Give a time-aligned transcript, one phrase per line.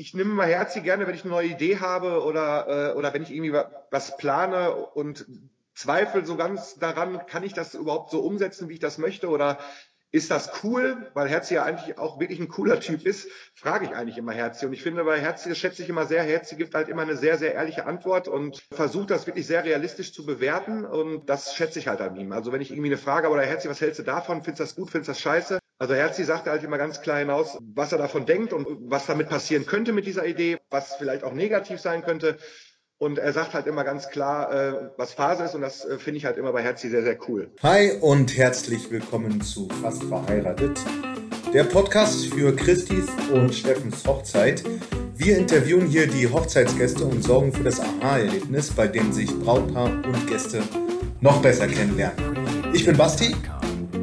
[0.00, 3.22] ich nehme mal Herzi gerne, wenn ich eine neue Idee habe oder, äh, oder wenn
[3.22, 3.52] ich irgendwie
[3.90, 5.26] was plane und
[5.74, 9.58] zweifle so ganz daran, kann ich das überhaupt so umsetzen, wie ich das möchte oder
[10.10, 13.94] ist das cool, weil Herzi ja eigentlich auch wirklich ein cooler Typ ist, frage ich
[13.94, 14.64] eigentlich immer Herzi.
[14.64, 17.16] Und ich finde bei Herzi, das schätze ich immer sehr, Herzi gibt halt immer eine
[17.16, 21.78] sehr, sehr ehrliche Antwort und versucht das wirklich sehr realistisch zu bewerten und das schätze
[21.78, 22.32] ich halt an ihm.
[22.32, 24.42] Also wenn ich irgendwie eine Frage habe, oder Herzi, was hältst du davon?
[24.42, 24.90] Findest du das gut?
[24.90, 25.60] Findest du das scheiße?
[25.80, 29.30] Also Herzi sagt halt immer ganz klar hinaus, was er davon denkt und was damit
[29.30, 32.36] passieren könnte mit dieser Idee, was vielleicht auch negativ sein könnte.
[32.98, 36.18] Und er sagt halt immer ganz klar, äh, was Phase ist und das äh, finde
[36.18, 37.50] ich halt immer bei Herzi sehr, sehr cool.
[37.62, 40.78] Hi und herzlich willkommen zu Fast verheiratet,
[41.54, 44.62] der Podcast für Christis und Steffens Hochzeit.
[45.14, 50.26] Wir interviewen hier die Hochzeitsgäste und sorgen für das Aha-Erlebnis, bei dem sich Brautpaar und
[50.26, 50.62] Gäste
[51.22, 52.36] noch besser kennenlernen.
[52.74, 53.34] Ich bin Basti,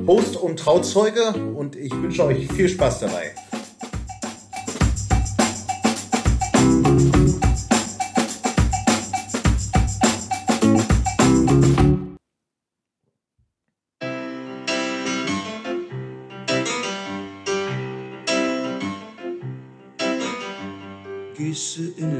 [0.07, 3.35] Host und Trauzeuge und ich wünsche euch viel Spaß dabei.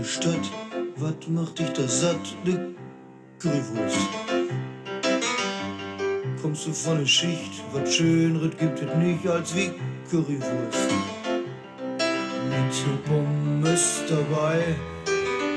[0.07, 0.51] Stadt,
[0.95, 2.35] was macht dich das satt?
[2.45, 2.73] Ne
[3.39, 4.47] Currywurst.
[6.48, 9.70] Kommst du von der Schicht, was Schöneres gibt es nicht als wie
[10.09, 10.90] Currywurst.
[12.50, 14.64] Mit Pommes dabei,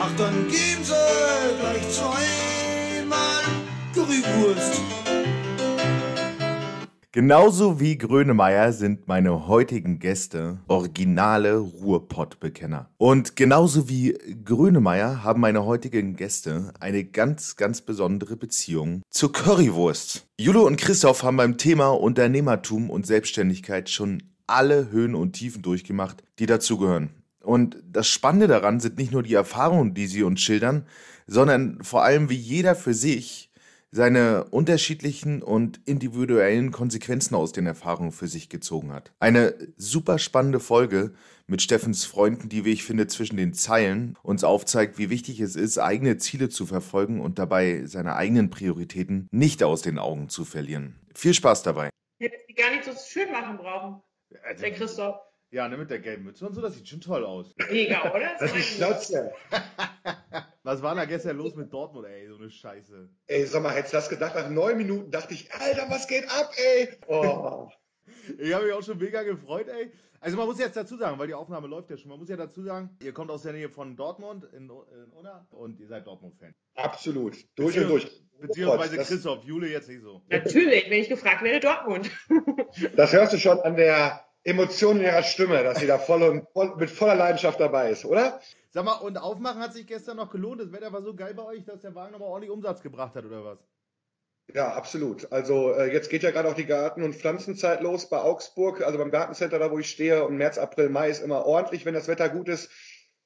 [0.01, 0.93] ach dann geben sie
[1.61, 3.45] gleich zweimal
[3.95, 4.81] Currywurst.
[7.13, 12.89] Genauso wie Grönemeyer sind meine heutigen Gäste originale Ruhrpott-Bekenner.
[12.99, 20.29] Und genauso wie Grönemeyer haben meine heutigen Gäste eine ganz, ganz besondere Beziehung zur Currywurst.
[20.39, 26.23] Jule und Christoph haben beim Thema Unternehmertum und Selbstständigkeit schon alle Höhen und Tiefen durchgemacht,
[26.39, 27.11] die dazugehören.
[27.43, 30.87] Und das Spannende daran sind nicht nur die Erfahrungen, die sie uns schildern,
[31.27, 33.50] sondern vor allem, wie jeder für sich
[33.91, 39.13] seine unterschiedlichen und individuellen Konsequenzen aus den Erfahrungen für sich gezogen hat.
[39.19, 41.13] Eine super spannende Folge
[41.47, 45.57] mit Steffens Freunden, die, wie ich finde, zwischen den Zeilen uns aufzeigt, wie wichtig es
[45.57, 50.45] ist, eigene Ziele zu verfolgen und dabei seine eigenen Prioritäten nicht aus den Augen zu
[50.45, 50.95] verlieren.
[51.15, 51.91] Viel Spaß dabei.
[52.21, 54.01] Hätte die gar nicht so schön machen brauchen,
[54.45, 55.17] also, der Christoph.
[55.53, 57.53] Ja, ne, mit der gelben Mütze und so, das sieht schon toll aus.
[57.71, 58.37] Mega, oder?
[58.39, 59.33] Das, ist Schnauze.
[60.63, 62.29] Was war da gestern los mit Dortmund, ey?
[62.29, 63.09] So eine Scheiße.
[63.27, 64.35] Ey, sag mal, hättest du das gedacht?
[64.35, 66.89] Nach neun Minuten dachte ich, Alter, was geht ab, ey?
[67.07, 67.69] Oh.
[68.39, 69.91] ich habe mich auch schon mega gefreut, ey.
[70.21, 72.37] Also man muss jetzt dazu sagen, weil die Aufnahme läuft ja schon, man muss ja
[72.37, 76.07] dazu sagen, ihr kommt aus der Nähe von Dortmund in, in Unna und ihr seid
[76.07, 76.55] Dortmund-Fan.
[76.75, 77.37] Absolut.
[77.55, 78.23] Durch und durch.
[78.39, 80.23] Beziehungsweise oh Christoph, Jule jetzt nicht so.
[80.29, 82.11] Natürlich, wenn ich gefragt werde, Dortmund.
[82.97, 86.49] das hörst du schon an der Emotion in ihrer Stimme, dass sie da voll und
[86.53, 88.41] voll, mit voller Leidenschaft dabei ist, oder?
[88.71, 90.61] Sag mal, und Aufmachen hat sich gestern noch gelohnt.
[90.61, 93.25] Das Wetter war so geil bei euch, dass der Wagen nochmal ordentlich Umsatz gebracht hat,
[93.25, 93.59] oder was?
[94.55, 95.31] Ja, absolut.
[95.33, 98.99] Also äh, jetzt geht ja gerade auch die Garten- und Pflanzenzeit los bei Augsburg, also
[98.99, 100.25] beim Gartencenter, da wo ich stehe.
[100.25, 102.71] Und März, April, Mai ist immer ordentlich, wenn das Wetter gut ist.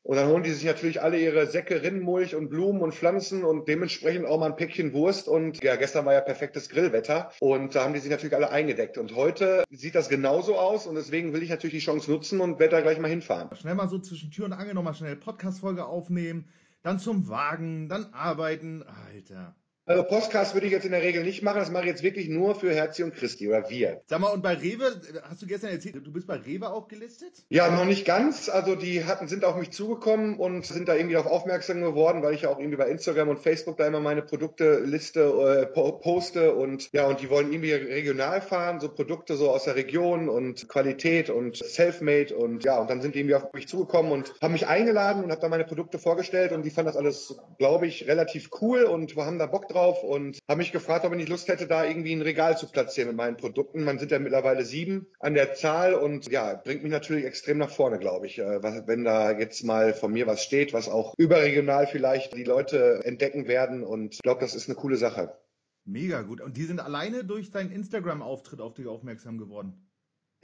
[0.05, 3.69] Und dann holen die sich natürlich alle ihre Säcke Rinnenmulch und Blumen und Pflanzen und
[3.69, 5.29] dementsprechend auch mal ein Päckchen Wurst.
[5.29, 8.99] Und ja, gestern war ja perfektes Grillwetter und da haben die sich natürlich alle eingedeckt.
[8.99, 12.59] Und heute sieht das genauso aus und deswegen will ich natürlich die Chance nutzen und
[12.59, 13.49] werde da gleich mal hinfahren.
[13.57, 16.51] Schnell mal so zwischen Tür und Angel nochmal schnell Podcast-Folge aufnehmen,
[16.83, 18.83] dann zum Wagen, dann arbeiten.
[18.83, 19.57] Alter.
[19.87, 21.59] Also Podcast würde ich jetzt in der Regel nicht machen.
[21.59, 24.01] Das mache ich jetzt wirklich nur für Herzi und Christi oder wir.
[24.07, 27.45] Sag mal, und bei Rewe, hast du gestern erzählt, du bist bei Rewe auch gelistet?
[27.51, 28.49] Ja, noch nicht ganz.
[28.49, 32.33] Also die hatten, sind auf mich zugekommen und sind da irgendwie darauf aufmerksam geworden, weil
[32.33, 36.91] ich ja auch irgendwie bei Instagram und Facebook da immer meine Produkteliste äh, poste und
[36.93, 41.29] ja, und die wollen irgendwie regional fahren, so Produkte so aus der Region und Qualität
[41.29, 44.67] und Selfmade und ja, und dann sind die irgendwie auf mich zugekommen und haben mich
[44.67, 48.49] eingeladen und habe da meine Produkte vorgestellt und die fanden das alles, glaube ich, relativ
[48.63, 51.29] cool und wir haben da Bock drauf drauf und habe mich gefragt, ob ich nicht
[51.29, 53.85] Lust hätte, da irgendwie ein Regal zu platzieren mit meinen Produkten.
[53.85, 57.71] Man sind ja mittlerweile sieben an der Zahl und ja, bringt mich natürlich extrem nach
[57.71, 58.39] vorne, glaube ich.
[58.39, 63.01] Äh, wenn da jetzt mal von mir was steht, was auch überregional vielleicht die Leute
[63.05, 65.37] entdecken werden und ich glaube, das ist eine coole Sache.
[65.85, 66.41] Mega gut.
[66.41, 69.84] Und die sind alleine durch deinen Instagram-Auftritt auf dich aufmerksam geworden?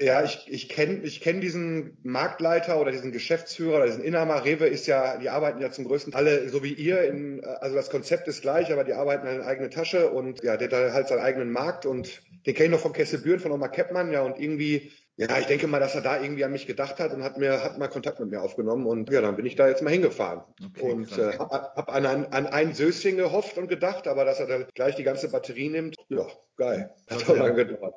[0.00, 4.46] Ja, ich, ich kenne ich kenn diesen Marktleiter oder diesen Geschäftsführer oder diesen Inhaber.
[4.46, 7.02] Rewe ist ja, die arbeiten ja zum größten alle so wie ihr.
[7.02, 10.56] In, also das Konzept ist gleich, aber die arbeiten in eine eigene Tasche und ja,
[10.56, 13.68] der hat halt seinen eigenen Markt und den kenne ich noch von Kesselbüren, von Oma
[13.68, 16.98] Keppmann, ja, und irgendwie, ja, ich denke mal, dass er da irgendwie an mich gedacht
[16.98, 19.56] hat und hat mir, hat mal Kontakt mit mir aufgenommen und ja, dann bin ich
[19.56, 23.68] da jetzt mal hingefahren okay, und äh, habe hab an, an ein Söschen gehofft und
[23.68, 26.26] gedacht, aber dass er dann gleich die ganze Batterie nimmt, ja,
[26.60, 26.90] geil.
[27.10, 27.94] Hat auch lange gedauert.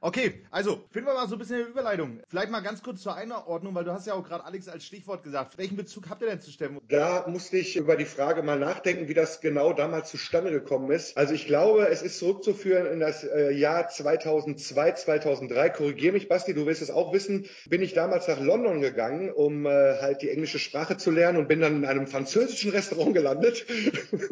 [0.00, 2.20] Okay, also finden wir mal so ein bisschen eine Überleitung.
[2.28, 5.22] Vielleicht mal ganz kurz zur Einordnung, weil du hast ja auch gerade Alex als Stichwort
[5.22, 5.56] gesagt.
[5.56, 6.78] Welchen Bezug habt ihr denn zu Stefan?
[6.88, 11.16] Da musste ich über die Frage mal nachdenken, wie das genau damals zustande gekommen ist.
[11.16, 15.70] Also ich glaube, es ist zurückzuführen in das äh, Jahr 2002, 2003.
[15.70, 17.46] Korrigier mich, Basti, du wirst es auch wissen.
[17.66, 21.48] Bin ich damals nach London gegangen, um äh, halt die englische Sprache zu lernen und
[21.48, 23.64] bin dann in einem französischen Restaurant gelandet.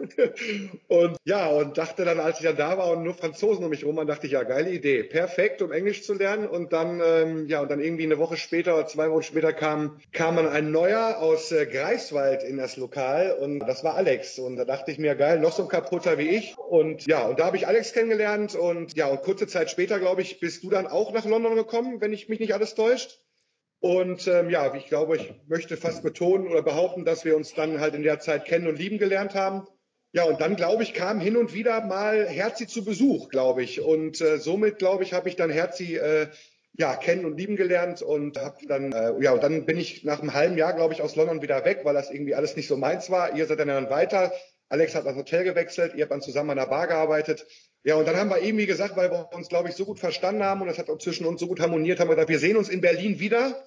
[0.88, 3.84] und ja, und dachte dann, als ich dann da war und nur Franzosen um mich
[3.84, 5.02] rum, dann dachte ich, ja, geile Idee.
[5.02, 6.46] Perfekt um Englisch zu lernen.
[6.46, 10.00] Und dann, ähm, ja, und dann irgendwie eine Woche später oder zwei Wochen später kam,
[10.12, 14.38] kam dann ein neuer aus äh, Greifswald in das Lokal und das war Alex.
[14.38, 16.56] Und da dachte ich mir, geil, noch so ein kaputter wie ich.
[16.56, 20.22] Und ja, und da habe ich Alex kennengelernt und ja, und kurze Zeit später, glaube
[20.22, 23.20] ich, bist du dann auch nach London gekommen, wenn ich mich nicht alles täuscht.
[23.80, 27.80] Und ähm, ja, ich glaube, ich möchte fast betonen oder behaupten, dass wir uns dann
[27.80, 29.66] halt in der Zeit kennen und lieben gelernt haben.
[30.14, 33.81] Ja, und dann, glaube ich, kam hin und wieder mal Herzi zu Besuch, glaube ich.
[33.81, 36.29] Und äh, somit, glaube ich, habe ich dann Herzi äh,
[36.75, 40.20] ja, kennen und lieben gelernt und habe dann, äh, ja, und dann bin ich nach
[40.20, 42.76] einem halben Jahr, glaube ich, aus London wieder weg, weil das irgendwie alles nicht so
[42.76, 43.35] meins war.
[43.37, 44.32] Ihr seid dann weiter.
[44.69, 47.47] Alex hat das Hotel gewechselt, ihr habt dann zusammen an der Bar gearbeitet.
[47.85, 49.99] Ja, und dann haben wir eben, wie gesagt, weil wir uns, glaube ich, so gut
[49.99, 52.38] verstanden haben und es hat auch zwischen uns so gut harmoniert, haben wir gesagt, wir
[52.38, 53.64] sehen uns in Berlin wieder.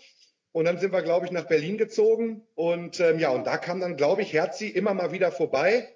[0.52, 2.48] Und dann sind wir, glaube ich, nach Berlin gezogen.
[2.56, 5.95] Und ähm, ja, und da kam dann, glaube ich, Herzi immer mal wieder vorbei.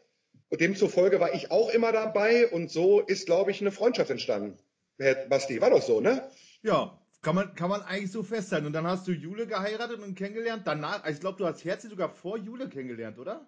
[0.49, 4.57] Und demzufolge war ich auch immer dabei und so ist, glaube ich, eine Freundschaft entstanden.
[4.97, 6.29] Herr Basti, war doch so, ne?
[6.61, 8.65] Ja, kann man, kann man eigentlich so festhalten.
[8.65, 10.63] Und dann hast du Jule geheiratet und kennengelernt.
[10.65, 13.45] Danach, also ich glaube, du hast Herzi sogar vor Jule kennengelernt, oder?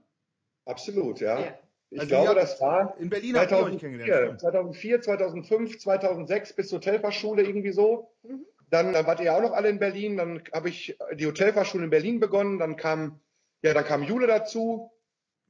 [0.66, 1.40] Absolut, ja.
[1.40, 1.60] ja.
[1.90, 7.74] Ich also glaube, das war in Berlin 2004, 2004, 2005, 2006 bis zur Hotelfachschule irgendwie
[7.74, 8.12] so.
[8.24, 8.46] Mhm.
[8.70, 10.16] Dann, dann wart ihr auch noch alle in Berlin.
[10.16, 12.60] Dann habe ich die Hotelfachschule in Berlin begonnen.
[12.60, 13.20] Dann kam,
[13.62, 14.92] ja, dann kam Jule dazu.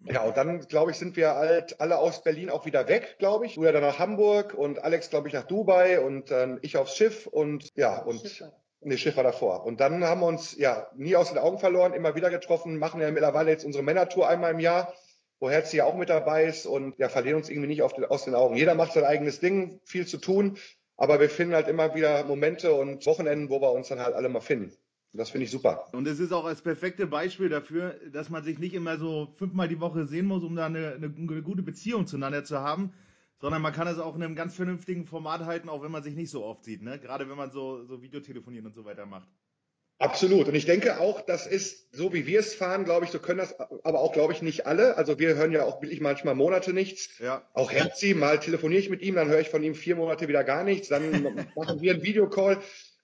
[0.06, 3.46] Ja, und dann, glaube ich, sind wir halt alle aus Berlin auch wieder weg, glaube
[3.46, 3.56] ich.
[3.56, 6.96] Du ja dann nach Hamburg und Alex, glaube ich, nach Dubai und dann ich aufs
[6.96, 8.52] Schiff und ja, und Schiffer.
[8.82, 9.64] nee, Schiff war davor.
[9.64, 13.00] Und dann haben wir uns ja nie aus den Augen verloren, immer wieder getroffen, machen
[13.00, 14.94] ja mittlerweile jetzt unsere Männertour einmal im Jahr,
[15.40, 18.26] wo Herz ja auch mit dabei ist und ja, verlieren uns irgendwie nicht den, aus
[18.26, 18.56] den Augen.
[18.56, 20.58] Jeder macht sein eigenes Ding, viel zu tun,
[20.98, 24.30] aber wir finden halt immer wieder Momente und Wochenenden, wo wir uns dann halt alle
[24.30, 24.76] mal finden.
[25.14, 25.90] Das finde ich super.
[25.92, 29.68] Und es ist auch das perfekte Beispiel dafür, dass man sich nicht immer so fünfmal
[29.68, 32.94] die Woche sehen muss, um da eine, eine, eine gute Beziehung zueinander zu haben,
[33.40, 36.16] sondern man kann es auch in einem ganz vernünftigen Format halten, auch wenn man sich
[36.16, 36.98] nicht so oft sieht, ne?
[36.98, 39.28] Gerade wenn man so, so Videotelefonieren und so weiter macht.
[40.02, 40.48] Absolut.
[40.48, 43.38] Und ich denke auch, das ist so, wie wir es fahren, glaube ich, so können
[43.38, 44.98] das aber auch, glaube ich, nicht alle.
[44.98, 47.20] Also wir hören ja auch wirklich manchmal Monate nichts.
[47.20, 47.48] Ja.
[47.54, 50.44] Auch Herzi, mal telefoniere ich mit ihm, dann höre ich von ihm vier Monate wieder
[50.44, 50.88] gar nichts.
[50.88, 51.12] Dann
[51.56, 52.58] machen wir einen Videocall.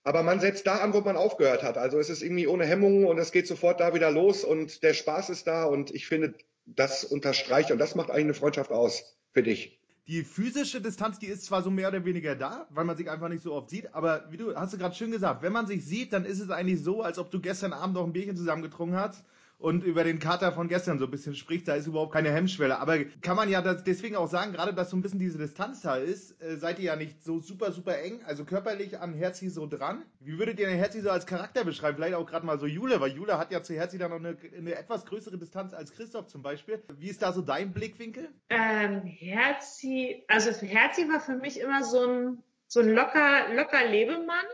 [0.07, 1.77] Aber man setzt da an, wo man aufgehört hat.
[1.77, 4.93] Also es ist irgendwie ohne Hemmungen und es geht sofort da wieder los und der
[4.93, 6.33] Spaß ist da und ich finde,
[6.65, 9.81] das unterstreicht und das macht eigentlich eine Freundschaft aus für dich.
[10.07, 13.27] Die physische Distanz, die ist zwar so mehr oder weniger da, weil man sich einfach
[13.27, 15.83] nicht so oft sieht, aber wie du hast du gerade schön gesagt, wenn man sich
[15.85, 18.61] sieht, dann ist es eigentlich so, als ob du gestern Abend noch ein Bierchen zusammen
[18.61, 19.25] getrunken hast
[19.59, 22.77] und über den Kater von gestern so ein bisschen spricht, da ist überhaupt keine Hemmschwelle.
[22.77, 25.95] Aber kann man ja deswegen auch sagen, gerade dass so ein bisschen diese Distanz da
[25.95, 29.65] ist, äh, seid ihr ja nicht so super, super eng, also körperlich an Herzi so
[29.65, 30.05] dran.
[30.19, 31.97] Wie würdet ihr den Herzi so als Charakter beschreiben?
[31.97, 34.37] Vielleicht auch gerade mal so Jule, weil Jule hat ja zu Herzi dann noch eine,
[34.55, 36.83] eine, etwas größere Distanz als Christoph zum Beispiel.
[36.95, 38.29] Wie ist da so dein Blickwinkel?
[38.49, 44.45] Ähm, Herzi, also Herzi war für mich immer so ein, so ein locker, locker Lebemann,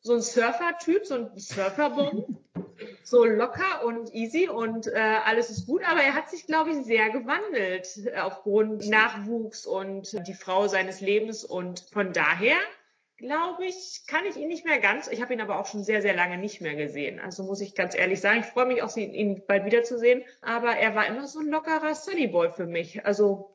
[0.00, 2.38] so ein Surfer-Typ, so ein Surferbomb
[3.10, 6.84] so locker und easy und äh, alles ist gut, aber er hat sich, glaube ich,
[6.84, 12.56] sehr gewandelt äh, aufgrund Nachwuchs und die Frau seines Lebens und von daher
[13.20, 15.06] glaube ich, kann ich ihn nicht mehr ganz.
[15.08, 17.20] Ich habe ihn aber auch schon sehr, sehr lange nicht mehr gesehen.
[17.20, 20.22] Also muss ich ganz ehrlich sagen, ich freue mich auch, ihn bald wiederzusehen.
[20.40, 23.04] Aber er war immer so ein lockerer Sunnyboy für mich.
[23.04, 23.54] Also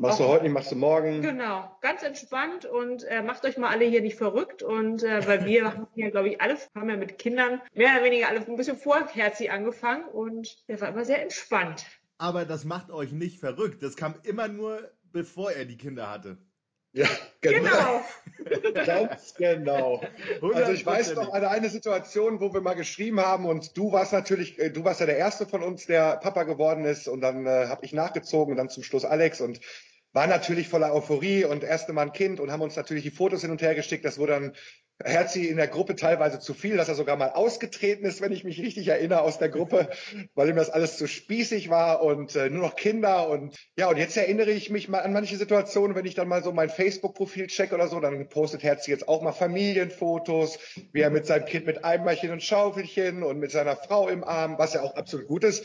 [0.00, 1.22] Machst du heute nicht, machst du morgen.
[1.22, 4.62] Genau, ganz entspannt und äh, macht euch mal alle hier nicht verrückt.
[4.62, 8.04] Und äh, weil wir haben ja, glaube ich, alle haben ja mit Kindern mehr oder
[8.04, 11.84] weniger alle ein bisschen vorherzig angefangen und der war immer sehr entspannt.
[12.16, 13.82] Aber das macht euch nicht verrückt.
[13.82, 16.38] Das kam immer nur, bevor er die Kinder hatte.
[16.92, 17.06] Ja,
[17.40, 17.60] genau.
[17.60, 18.02] genau.
[18.86, 20.02] Ganz genau.
[20.54, 24.12] Also ich weiß noch an eine Situation, wo wir mal geschrieben haben und du warst
[24.12, 27.46] natürlich, äh, du warst ja der Erste von uns, der Papa geworden ist und dann
[27.46, 29.60] äh, habe ich nachgezogen und dann zum Schluss Alex und
[30.12, 33.42] war natürlich voller Euphorie und erste Mal ein Kind und haben uns natürlich die Fotos
[33.42, 34.04] hin und her geschickt.
[34.04, 34.52] Das wurde dann
[35.04, 38.42] Herzi in der Gruppe teilweise zu viel, dass er sogar mal ausgetreten ist, wenn ich
[38.42, 39.88] mich richtig erinnere, aus der Gruppe,
[40.34, 43.96] weil ihm das alles zu spießig war und äh, nur noch Kinder und ja, und
[43.96, 47.46] jetzt erinnere ich mich mal an manche Situationen, wenn ich dann mal so mein Facebook-Profil
[47.46, 50.58] check oder so, dann postet Herzi jetzt auch mal Familienfotos,
[50.92, 54.58] wie er mit seinem Kind mit Eimerchen und Schaufelchen und mit seiner Frau im Arm,
[54.58, 55.64] was ja auch absolut gut ist.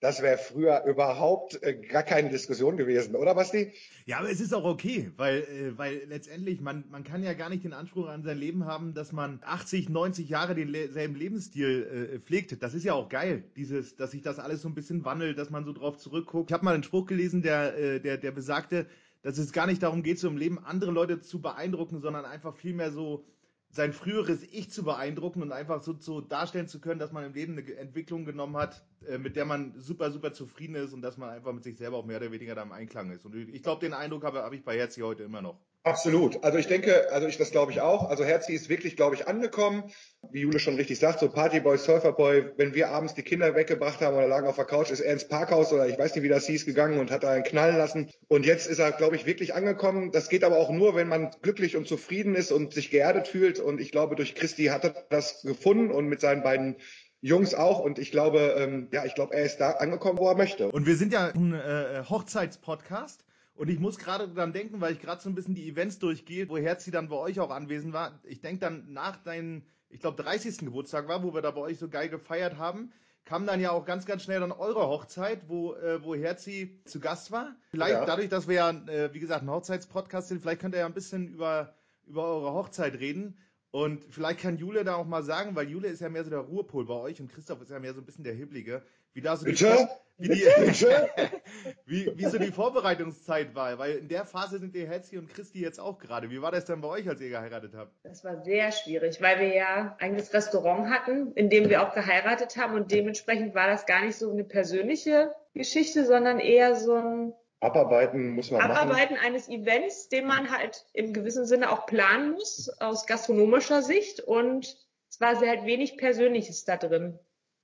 [0.00, 3.72] Das wäre früher überhaupt äh, gar keine Diskussion gewesen, oder Basti?
[4.04, 7.48] Ja, aber es ist auch okay, weil, äh, weil letztendlich, man, man kann ja gar
[7.48, 12.18] nicht den Anspruch an sein Leben haben, dass man 80, 90 Jahre denselben Lebensstil äh,
[12.20, 12.62] pflegt.
[12.62, 15.50] Das ist ja auch geil, dieses, dass sich das alles so ein bisschen wandelt, dass
[15.50, 16.50] man so drauf zurückguckt.
[16.50, 18.86] Ich habe mal einen Spruch gelesen, der, äh, der, der besagte,
[19.22, 22.54] dass es gar nicht darum geht, so im Leben andere Leute zu beeindrucken, sondern einfach
[22.54, 23.24] vielmehr so
[23.70, 27.34] sein früheres Ich zu beeindrucken und einfach so, so darstellen zu können, dass man im
[27.34, 31.18] Leben eine Entwicklung genommen hat, äh, mit der man super, super zufrieden ist und dass
[31.18, 33.26] man einfach mit sich selber auch mehr oder weniger da im Einklang ist.
[33.26, 35.60] Und ich glaube, den Eindruck habe, habe ich bei Herzi heute immer noch.
[35.86, 36.42] Absolut.
[36.42, 38.10] Also ich denke, also ich das glaube ich auch.
[38.10, 39.84] Also Herzi ist wirklich, glaube ich, angekommen.
[40.32, 44.16] Wie Jule schon richtig sagt, so Partyboy, Surferboy, wenn wir abends die Kinder weggebracht haben
[44.16, 46.44] oder lagen auf der Couch, ist er ins Parkhaus oder ich weiß nicht, wie das
[46.46, 48.10] hieß, gegangen und hat da einen knallen lassen.
[48.26, 50.10] Und jetzt ist er, glaube ich, wirklich angekommen.
[50.10, 53.60] Das geht aber auch nur, wenn man glücklich und zufrieden ist und sich geerdet fühlt.
[53.60, 56.78] Und ich glaube, durch Christi hat er das gefunden und mit seinen beiden
[57.20, 57.78] Jungs auch.
[57.78, 60.68] Und ich glaube, ähm, ja, ich glaube, er ist da angekommen, wo er möchte.
[60.68, 63.25] Und wir sind ja ein äh, Hochzeitspodcast.
[63.56, 66.48] Und ich muss gerade dran denken, weil ich gerade so ein bisschen die Events durchgehe,
[66.48, 68.20] wo Herzi dann bei euch auch anwesend war.
[68.24, 70.58] Ich denke dann nach deinem, ich glaube, 30.
[70.58, 72.92] Geburtstag war, wo wir da bei euch so geil gefeiert haben,
[73.24, 77.00] kam dann ja auch ganz, ganz schnell dann eure Hochzeit, wo, äh, wo Herzi zu
[77.00, 77.56] Gast war.
[77.70, 78.04] Vielleicht ja.
[78.04, 80.94] dadurch, dass wir ja, äh, wie gesagt, ein Hochzeitspodcast sind, vielleicht könnt ihr ja ein
[80.94, 81.74] bisschen über,
[82.06, 83.38] über eure Hochzeit reden.
[83.70, 86.40] Und vielleicht kann Jule da auch mal sagen, weil Jule ist ja mehr so der
[86.40, 88.82] Ruhepol bei euch und Christoph ist ja mehr so ein bisschen der Hibbelige,
[89.16, 89.54] wie da so die,
[90.18, 90.36] wie, die
[91.86, 93.78] wie, wie so die Vorbereitungszeit war.
[93.78, 96.30] Weil in der Phase sind die Hetzi und Christi jetzt auch gerade.
[96.30, 97.92] Wie war das denn bei euch, als ihr geheiratet habt?
[98.04, 101.94] Das war sehr schwierig, weil wir ja eigentlich das Restaurant hatten, in dem wir auch
[101.94, 106.94] geheiratet haben und dementsprechend war das gar nicht so eine persönliche Geschichte, sondern eher so
[106.94, 109.26] ein Abarbeiten muss man Abarbeiten machen.
[109.26, 114.20] eines Events, den man halt im gewissen Sinne auch planen muss, aus gastronomischer Sicht.
[114.20, 114.76] Und
[115.08, 117.18] es war sehr halt wenig Persönliches da drin,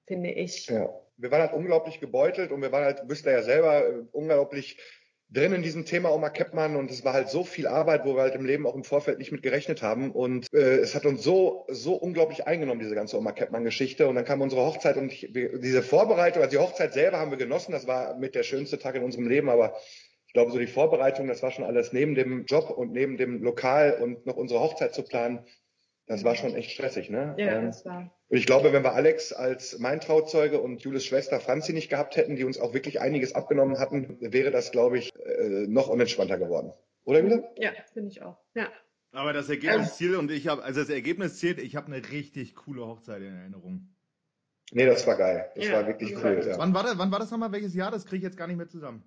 [0.07, 0.67] finde ich.
[0.69, 0.89] Ja
[1.23, 4.77] wir waren halt unglaublich gebeutelt und wir waren halt, wisst ihr ja selber, äh, unglaublich
[5.31, 8.23] drin in diesem Thema Oma Keppmann und es war halt so viel Arbeit, wo wir
[8.23, 11.23] halt im Leben auch im Vorfeld nicht mit gerechnet haben und äh, es hat uns
[11.23, 15.11] so so unglaublich eingenommen diese ganze Oma Keppmann Geschichte und dann kam unsere Hochzeit und
[15.11, 18.79] ich, diese Vorbereitung, also die Hochzeit selber haben wir genossen, das war mit der schönste
[18.79, 19.75] Tag in unserem Leben, aber
[20.27, 23.43] ich glaube so die Vorbereitung, das war schon alles neben dem Job und neben dem
[23.43, 25.47] Lokal und noch unsere Hochzeit zu planen,
[26.07, 27.35] das war schon echt stressig, ne?
[27.39, 28.13] Ja, ähm, das war.
[28.29, 32.17] Und ich glaube, wenn wir Alex als mein Trauzeuge und Julis Schwester Franzi nicht gehabt
[32.17, 36.39] hätten, die uns auch wirklich einiges abgenommen hatten, wäre das, glaube ich, äh, noch unentspannter
[36.39, 36.73] geworden.
[37.05, 37.49] Oder Jule?
[37.57, 38.39] Ja, finde ich auch.
[38.55, 38.69] Ja.
[39.13, 42.87] Aber das Ergebnisziel und ich habe, also das Ergebnis zählt, ich habe eine richtig coole
[42.87, 43.89] Hochzeit in Erinnerung.
[44.73, 45.51] Nee, das war geil.
[45.55, 46.43] Das ja, war wirklich cool.
[46.47, 46.57] Ja.
[46.57, 47.53] Wann war das, wann war das nochmal?
[47.53, 47.91] Welches Jahr?
[47.91, 49.05] Das kriege ich jetzt gar nicht mehr zusammen.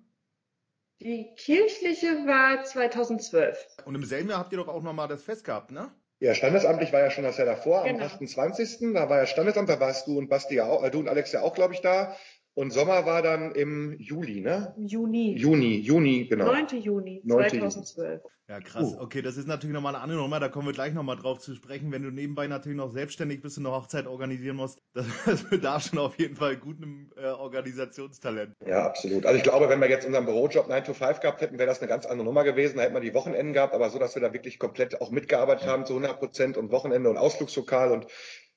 [1.00, 3.78] Die kirchliche war 2012.
[3.84, 5.90] Und im selben Jahr habt ihr doch auch nochmal das Fest gehabt, ne?
[6.18, 7.98] Ja, standesamtlich war ja schon das Jahr davor, genau.
[7.98, 8.78] am 28.
[8.94, 11.32] Da war ja Standesamt, da warst du und Basti ja auch, äh, du und Alex
[11.32, 12.16] ja auch, glaube ich, da.
[12.56, 14.74] Und Sommer war dann im Juli, ne?
[14.78, 15.36] Juni.
[15.36, 16.46] Juni, Juni, genau.
[16.46, 16.68] 9.
[16.80, 17.50] Juni 9.
[17.50, 18.22] 2012.
[18.48, 18.94] Ja, krass.
[18.94, 19.00] Uh.
[19.00, 21.54] Okay, das ist natürlich nochmal eine andere Nummer, da kommen wir gleich nochmal drauf zu
[21.54, 21.92] sprechen.
[21.92, 25.82] Wenn du nebenbei natürlich noch selbstständig bist und eine Hochzeit organisieren musst, das, das bedarf
[25.82, 28.54] schon auf jeden Fall gutem äh, Organisationstalent.
[28.66, 29.26] Ja, absolut.
[29.26, 31.80] Also ich glaube, wenn wir jetzt unseren Bürojob 9 to 5 gehabt hätten, wäre das
[31.80, 32.78] eine ganz andere Nummer gewesen.
[32.78, 35.68] Da hätten wir die Wochenenden gehabt, aber so, dass wir da wirklich komplett auch mitgearbeitet
[35.68, 38.06] haben zu 100 Prozent und Wochenende und Ausflugslokal und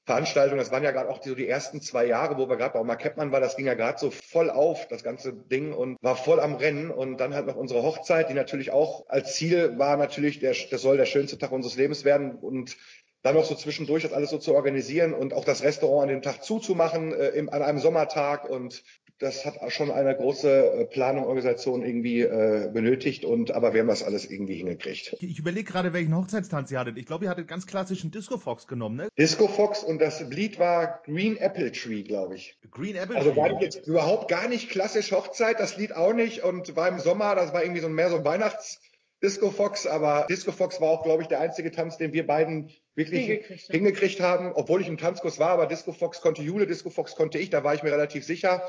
[0.10, 2.74] Veranstaltung, das waren ja gerade auch die, so die ersten zwei Jahre, wo wir gerade
[2.74, 5.98] bei Oma Keppmann war, das ging ja gerade so voll auf, das ganze Ding und
[6.02, 6.90] war voll am Rennen.
[6.90, 10.82] Und dann halt noch unsere Hochzeit, die natürlich auch als Ziel war natürlich, der, das
[10.82, 12.32] soll der schönste Tag unseres Lebens werden.
[12.32, 12.76] Und
[13.22, 16.22] dann noch so zwischendurch das alles so zu organisieren und auch das Restaurant an dem
[16.24, 18.50] Tag zuzumachen äh, im, an einem Sommertag.
[18.50, 18.84] Und
[19.20, 23.82] das hat auch schon eine große äh, Planung, Organisation irgendwie äh, benötigt und aber wir
[23.82, 25.16] haben das alles irgendwie hingekriegt.
[25.20, 26.98] Ich überlege gerade, welchen Hochzeitstanz ihr hattet.
[26.98, 29.10] Ich glaube, ihr hattet ganz klassischen Disco Fox genommen, ne?
[29.18, 32.58] Disco Fox und das Lied war Green Apple Tree, glaube ich.
[32.72, 33.42] Green Apple also Tree.
[33.42, 37.00] Also war jetzt überhaupt gar nicht klassisch Hochzeit, das Lied auch nicht und war im
[37.00, 38.80] Sommer, das war irgendwie so mehr so ein Weihnachts
[39.22, 42.72] Disco Fox, aber Disco Fox war auch, glaube ich, der einzige Tanz, den wir beiden
[42.96, 46.90] wirklich hingekriegt, hingekriegt haben, obwohl ich im Tanzkurs war, aber Disco Fox konnte Jule, Disco
[46.90, 48.64] Fox konnte ich, da war ich mir relativ sicher.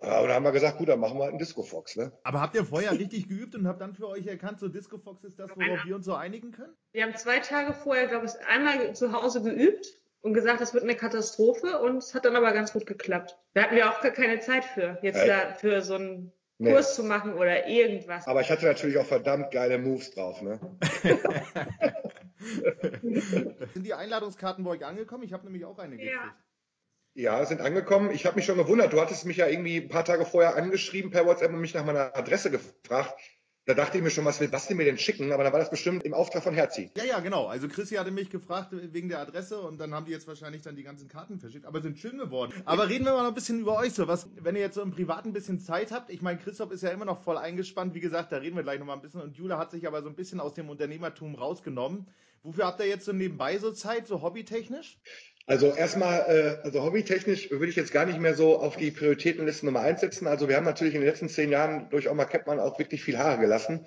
[0.00, 2.12] Ja, und dann haben wir gesagt, gut, dann machen wir halt einen Disco Fox, ne?
[2.22, 5.24] Aber habt ihr vorher richtig geübt und habt dann für euch erkannt, so Disco Fox
[5.24, 6.72] ist das, worauf wir uns so einigen können?
[6.92, 10.84] Wir haben zwei Tage vorher, glaube ich, einmal zu Hause geübt und gesagt, das wird
[10.84, 13.36] eine Katastrophe und es hat dann aber ganz gut geklappt.
[13.54, 15.28] Da hatten wir auch gar keine Zeit für, jetzt Echt?
[15.28, 16.72] da für so einen nee.
[16.72, 18.28] Kurs zu machen oder irgendwas.
[18.28, 20.60] Aber ich hatte natürlich auch verdammt geile Moves drauf, ne?
[23.74, 25.24] Sind die Einladungskarten bei euch angekommen?
[25.24, 26.14] Ich habe nämlich auch eine gekriegt.
[26.14, 26.36] Ja.
[27.18, 28.12] Ja, sind angekommen.
[28.12, 28.92] Ich habe mich schon gewundert.
[28.92, 31.84] Du hattest mich ja irgendwie ein paar Tage vorher angeschrieben per WhatsApp und mich nach
[31.84, 33.12] meiner Adresse gefragt.
[33.64, 35.32] Da dachte ich mir schon, was will Basti mir denn schicken?
[35.32, 36.92] Aber dann war das bestimmt im Auftrag von Herzi.
[36.96, 37.46] Ja, ja, genau.
[37.46, 40.76] Also Chrissy hatte mich gefragt wegen der Adresse und dann haben die jetzt wahrscheinlich dann
[40.76, 41.66] die ganzen Karten verschickt.
[41.66, 42.52] Aber sind schön geworden.
[42.64, 44.06] Aber reden wir mal noch ein bisschen über euch so.
[44.06, 46.10] Was, wenn ihr jetzt so im Privaten ein bisschen Zeit habt.
[46.10, 47.94] Ich meine, Christoph ist ja immer noch voll eingespannt.
[47.94, 49.22] Wie gesagt, da reden wir gleich noch mal ein bisschen.
[49.22, 52.06] Und Jula hat sich aber so ein bisschen aus dem Unternehmertum rausgenommen.
[52.44, 55.00] Wofür habt ihr jetzt so nebenbei so Zeit, so hobbytechnisch?
[55.48, 59.64] Also erstmal, äh, also hobbytechnisch würde ich jetzt gar nicht mehr so auf die Prioritätenliste
[59.64, 60.26] Nummer eins setzen.
[60.26, 63.16] Also wir haben natürlich in den letzten zehn Jahren durch Oma Keppmann auch wirklich viel
[63.16, 63.86] Haare gelassen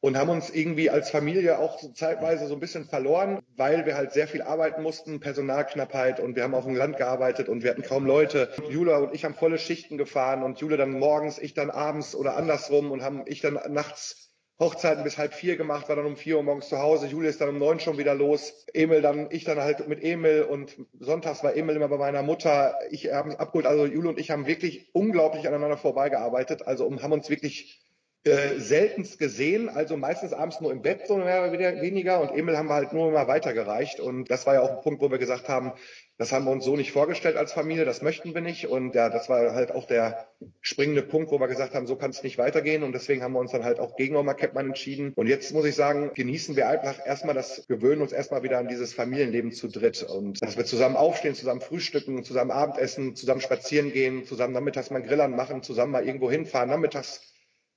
[0.00, 3.94] und haben uns irgendwie als Familie auch so zeitweise so ein bisschen verloren, weil wir
[3.94, 7.70] halt sehr viel arbeiten mussten, Personalknappheit und wir haben auf dem Land gearbeitet und wir
[7.70, 8.48] hatten kaum Leute.
[8.70, 12.38] Jula und ich haben volle Schichten gefahren und Jula dann morgens, ich dann abends oder
[12.38, 16.36] andersrum und haben ich dann nachts Hochzeiten bis halb vier gemacht, war dann um vier
[16.36, 17.06] Uhr morgens zu Hause.
[17.06, 18.66] Julia ist dann um neun schon wieder los.
[18.72, 22.78] Emil dann, ich dann halt mit Emil und sonntags war Emil immer bei meiner Mutter.
[22.90, 23.66] Ich habe abgeholt.
[23.66, 26.66] Also Julia und ich haben wirklich unglaublich aneinander vorbeigearbeitet.
[26.66, 27.82] Also um, haben uns wirklich
[28.24, 32.20] äh, seltenst gesehen, also meistens abends nur im Bett, so mehr oder weniger.
[32.20, 33.98] Und Emil haben wir halt nur immer weitergereicht.
[33.98, 35.72] Und das war ja auch ein Punkt, wo wir gesagt haben,
[36.18, 38.68] das haben wir uns so nicht vorgestellt als Familie, das möchten wir nicht.
[38.68, 40.28] Und ja, das war halt auch der
[40.60, 42.84] springende Punkt, wo wir gesagt haben, so kann es nicht weitergehen.
[42.84, 45.12] Und deswegen haben wir uns dann halt auch gegen Oma Keppmann entschieden.
[45.16, 48.68] Und jetzt muss ich sagen, genießen wir einfach erstmal das, gewöhnen uns erstmal wieder an
[48.68, 50.04] dieses Familienleben zu dritt.
[50.04, 55.02] Und dass wir zusammen aufstehen, zusammen frühstücken, zusammen Abendessen, zusammen spazieren gehen, zusammen nachmittags mal
[55.02, 57.31] Grillern machen, zusammen mal irgendwo hinfahren, nachmittags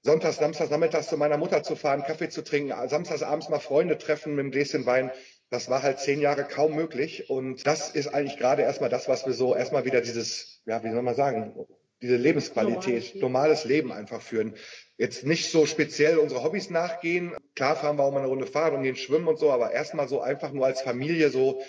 [0.06, 3.98] sonntags, samstags, nachmittags zu meiner Mutter zu fahren, Kaffee zu trinken, samstags abends mal Freunde
[3.98, 5.12] treffen mit einem Gläschen Wein.
[5.50, 7.30] Das war halt zehn Jahre kaum möglich.
[7.30, 10.92] Und das ist eigentlich gerade erstmal das, was wir so erstmal wieder dieses, ja, wie
[10.92, 11.56] soll man sagen,
[12.02, 14.56] diese Lebensqualität, normales Leben einfach führen.
[14.98, 17.36] Jetzt nicht so speziell unsere Hobbys nachgehen.
[17.56, 20.08] Klar fahren wir auch mal eine Runde Fahrrad und gehen schwimmen und so, aber erstmal
[20.08, 21.64] so einfach nur als Familie so,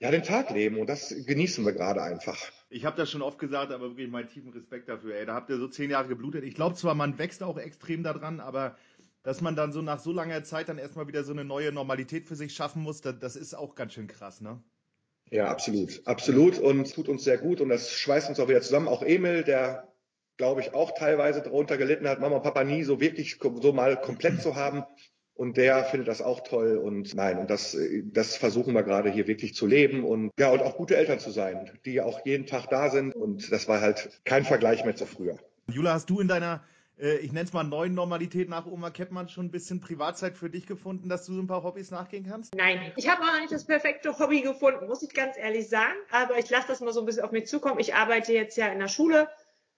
[0.00, 0.78] ja, den Tag leben.
[0.78, 2.50] Und das genießen wir gerade einfach.
[2.68, 5.14] Ich habe das schon oft gesagt, aber wirklich meinen tiefen Respekt dafür.
[5.14, 6.44] Ey, da habt ihr so zehn Jahre geblutet.
[6.44, 8.76] Ich glaube zwar, man wächst auch extrem daran, aber
[9.22, 12.26] dass man dann so nach so langer Zeit dann erstmal wieder so eine neue Normalität
[12.26, 14.62] für sich schaffen muss, das, das ist auch ganz schön krass, ne?
[15.30, 16.06] Ja, absolut.
[16.06, 18.86] Absolut und tut uns sehr gut und das schweißt uns auch wieder zusammen.
[18.86, 19.92] Auch Emil, der
[20.36, 24.00] glaube ich auch teilweise darunter gelitten hat, Mama und Papa nie so wirklich so mal
[24.00, 24.84] komplett zu haben.
[25.36, 29.26] Und der findet das auch toll und nein, und das, das versuchen wir gerade hier
[29.26, 32.70] wirklich zu leben und ja, und auch gute Eltern zu sein, die auch jeden Tag
[32.70, 33.14] da sind.
[33.14, 35.36] Und das war halt kein Vergleich mehr zu früher.
[35.70, 36.62] Jula, hast du in deiner
[36.98, 40.50] äh, ich nenne es mal neuen Normalität nach Oma Keppmann schon ein bisschen Privatzeit für
[40.50, 42.54] dich gefunden, dass du so ein paar Hobbys nachgehen kannst?
[42.54, 45.96] Nein, ich habe auch nicht das perfekte Hobby gefunden, muss ich ganz ehrlich sagen.
[46.10, 47.80] Aber ich lasse das mal so ein bisschen auf mich zukommen.
[47.80, 49.28] Ich arbeite jetzt ja in der Schule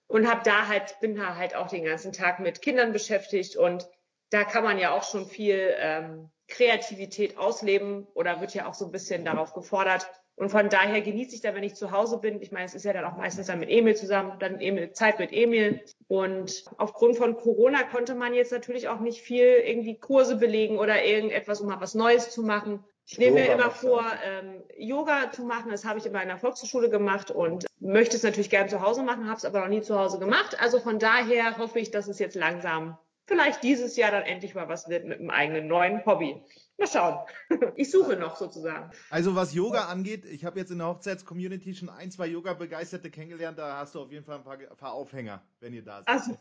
[0.07, 3.87] und habe da halt, bin da halt auch den ganzen Tag mit Kindern beschäftigt und
[4.29, 8.85] da kann man ja auch schon viel ähm, Kreativität ausleben oder wird ja auch so
[8.85, 10.09] ein bisschen darauf gefordert.
[10.35, 12.41] Und von daher genieße ich da, wenn ich zu Hause bin.
[12.41, 15.19] Ich meine, es ist ja dann auch meistens dann mit Emil zusammen, dann Emil, Zeit
[15.19, 15.81] mit Emil.
[16.07, 21.03] Und aufgrund von Corona konnte man jetzt natürlich auch nicht viel irgendwie Kurse belegen oder
[21.03, 22.85] irgendetwas, um mal was Neues zu machen.
[23.05, 25.71] Ich nehme mir immer vor, ähm, Yoga zu machen.
[25.71, 29.03] Das habe ich immer in der Volkshochschule gemacht und möchte es natürlich gern zu Hause
[29.03, 30.57] machen, habe es aber noch nie zu Hause gemacht.
[30.61, 32.97] Also von daher hoffe ich, dass es jetzt langsam
[33.29, 36.43] vielleicht dieses Jahr dann endlich mal was wird mit einem eigenen neuen Hobby.
[36.77, 37.19] Mal schauen.
[37.75, 38.91] Ich suche noch sozusagen.
[39.09, 43.57] Also was Yoga angeht, ich habe jetzt in der Hochzeitscommunity schon ein, zwei Yoga-Begeisterte kennengelernt.
[43.57, 46.07] Da hast du auf jeden Fall ein paar, paar Aufhänger, wenn ihr da seid.
[46.07, 46.37] Also,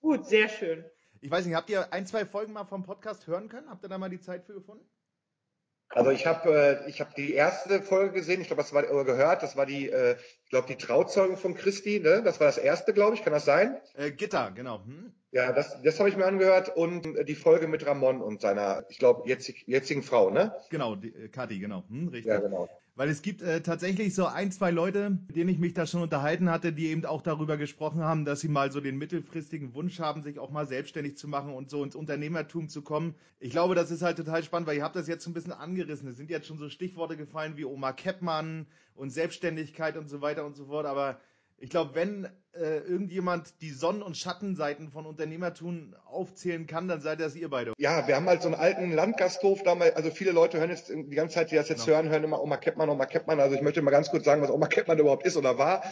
[0.00, 0.84] gut, sehr schön.
[1.20, 3.70] Ich weiß nicht, habt ihr ein, zwei Folgen mal vom Podcast hören können?
[3.70, 4.84] Habt ihr da mal die Zeit für gefunden?
[5.94, 9.04] Also ich habe äh, ich habe die erste Folge gesehen, ich glaube, das war oder
[9.04, 12.22] gehört, das war die, äh, ich glaube, die Trauzeugung von Christi, ne?
[12.22, 13.76] Das war das erste, glaube ich, kann das sein?
[13.94, 14.84] Äh, Gitter, genau.
[14.84, 15.12] Hm?
[15.32, 18.84] Ja, das, das habe ich mir angehört und äh, die Folge mit Ramon und seiner,
[18.88, 20.54] ich glaube, jetzig, jetzigen Frau, ne?
[20.70, 21.84] Genau, die, äh, Kathi, genau.
[21.88, 22.32] Hm, richtig.
[22.32, 22.68] Ja, genau.
[22.94, 26.02] Weil es gibt äh, tatsächlich so ein, zwei Leute, mit denen ich mich da schon
[26.02, 29.98] unterhalten hatte, die eben auch darüber gesprochen haben, dass sie mal so den mittelfristigen Wunsch
[29.98, 33.14] haben, sich auch mal selbstständig zu machen und so ins Unternehmertum zu kommen.
[33.40, 35.52] Ich glaube, das ist halt total spannend, weil ihr habt das jetzt so ein bisschen
[35.52, 36.06] angerissen.
[36.06, 40.44] Es sind jetzt schon so Stichworte gefallen wie Oma Keppmann und Selbstständigkeit und so weiter
[40.44, 40.84] und so fort.
[40.84, 41.18] Aber
[41.56, 47.20] ich glaube, wenn äh, irgendjemand die Sonnen- und Schattenseiten von Unternehmertum aufzählen kann, dann seid
[47.20, 47.72] das ihr beide.
[47.78, 51.14] Ja, wir haben halt so einen alten Landgasthof damals, also viele Leute hören jetzt die
[51.14, 51.96] ganze Zeit, die das jetzt genau.
[51.96, 53.40] hören, hören immer Oma Keppmann, Oma Keppmann.
[53.40, 55.82] Also ich möchte mal ganz kurz sagen, was Oma Keppmann überhaupt ist oder war.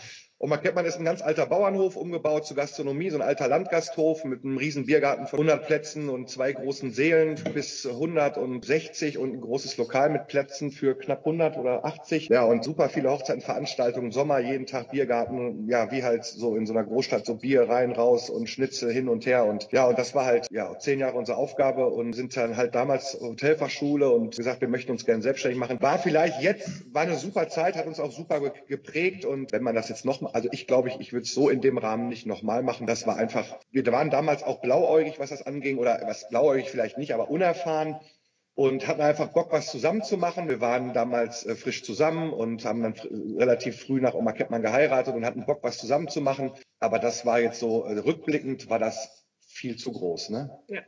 [0.43, 4.43] Oma Keppmann ist ein ganz alter Bauernhof, umgebaut zur Gastronomie, so ein alter Landgasthof mit
[4.43, 9.77] einem riesen Biergarten von 100 Plätzen und zwei großen Seelen bis 160 und ein großes
[9.77, 12.31] Lokal mit Plätzen für knapp 100 oder 80.
[12.31, 16.67] Ja, und super viele Hochzeiten, Veranstaltungen, Sommer, jeden Tag Biergarten, ja, wie halt so in
[16.67, 19.45] so einer Großstadt so Bier rein, raus und Schnitze hin und her.
[19.45, 22.75] Und ja, und das war halt ja zehn Jahre unsere Aufgabe und sind dann halt
[22.75, 25.81] damals Hotelfachschule und gesagt, wir möchten uns gerne selbstständig machen.
[25.81, 29.25] War vielleicht jetzt, war eine super Zeit, hat uns auch super geprägt.
[29.25, 31.61] Und wenn man das jetzt nochmal, also ich glaube, ich, ich würde es so in
[31.61, 32.87] dem Rahmen nicht nochmal machen.
[32.87, 36.99] Das war einfach, wir waren damals auch blauäugig, was das anging, oder was blauäugig vielleicht
[36.99, 37.97] nicht, aber unerfahren
[38.61, 40.51] und hatten einfach Bock, was zusammen zu machen.
[40.51, 42.93] Wir waren damals äh, frisch zusammen und haben dann
[43.39, 46.53] relativ früh nach Oma Kettmann geheiratet und hatten Bock, was zusammen zu machen.
[46.79, 50.51] Aber das war jetzt so, äh, rückblickend war das viel zu groß, ne?
[50.69, 50.83] Ja.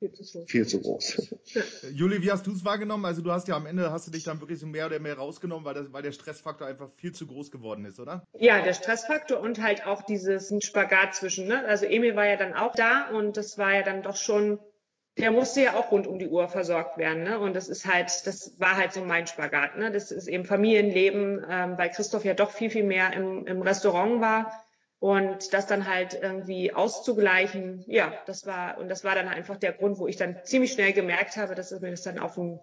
[0.00, 0.50] Viel zu, groß.
[0.50, 1.36] viel zu groß.
[1.92, 3.04] Juli, wie hast du es wahrgenommen?
[3.04, 5.16] Also du hast ja am Ende, hast du dich dann wirklich so mehr oder mehr
[5.16, 8.24] rausgenommen, weil, das, weil der Stressfaktor einfach viel zu groß geworden ist, oder?
[8.36, 11.64] Ja, der Stressfaktor und halt auch dieses Spagat zwischen, ne?
[11.68, 14.58] Also Emil war ja dann auch da und das war ja dann doch schon
[15.18, 17.22] der musste ja auch rund um die Uhr versorgt werden.
[17.22, 17.38] Ne?
[17.38, 19.76] Und das ist halt, das war halt so mein Spagat.
[19.76, 19.90] Ne?
[19.90, 24.20] Das ist eben Familienleben, ähm, weil Christoph ja doch viel, viel mehr im, im Restaurant
[24.20, 24.64] war.
[24.98, 29.72] Und das dann halt irgendwie auszugleichen, ja, das war, und das war dann einfach der
[29.72, 32.60] Grund, wo ich dann ziemlich schnell gemerkt habe, dass es mir das dann auf dem,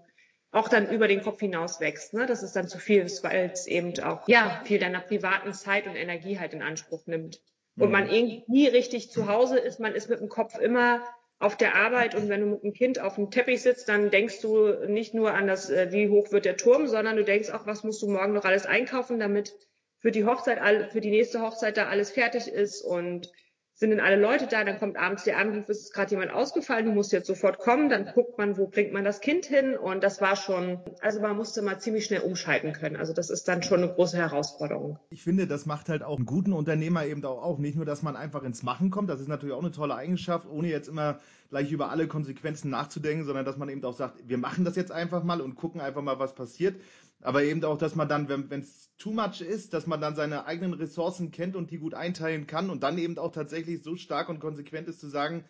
[0.51, 2.25] auch dann über den Kopf hinaus wächst, ne?
[2.25, 5.85] dass es dann zu viel ist, weil es eben auch, ja, viel deiner privaten Zeit
[5.85, 7.41] und Energie halt in Anspruch nimmt.
[7.75, 7.91] Und mhm.
[7.91, 11.01] man irgendwie nie richtig zu Hause ist, man ist mit dem Kopf immer
[11.39, 14.41] auf der Arbeit und wenn du mit einem Kind auf dem Teppich sitzt, dann denkst
[14.41, 17.65] du nicht nur an das, äh, wie hoch wird der Turm, sondern du denkst auch,
[17.65, 19.53] was musst du morgen noch alles einkaufen, damit
[19.99, 23.31] für die Hochzeit, für die nächste Hochzeit da alles fertig ist und
[23.79, 26.91] sind denn alle Leute da, dann kommt abends der Anruf, ist gerade jemand ausgefallen, du
[26.91, 30.19] musst jetzt sofort kommen, dann guckt man, wo bringt man das Kind hin und das
[30.19, 32.97] war schon, also man musste mal ziemlich schnell umschalten können.
[32.97, 34.99] Also das ist dann schon eine große Herausforderung.
[35.11, 38.03] Ich finde, das macht halt auch einen guten Unternehmer eben auch, auch nicht nur, dass
[38.03, 41.19] man einfach ins Machen kommt, das ist natürlich auch eine tolle Eigenschaft, ohne jetzt immer
[41.49, 44.91] gleich über alle Konsequenzen nachzudenken, sondern dass man eben auch sagt, wir machen das jetzt
[44.91, 46.75] einfach mal und gucken einfach mal, was passiert.
[47.21, 50.45] Aber eben auch, dass man dann, wenn es too much ist, dass man dann seine
[50.45, 54.29] eigenen Ressourcen kennt und die gut einteilen kann und dann eben auch tatsächlich so stark
[54.29, 55.43] und konsequent ist zu sagen,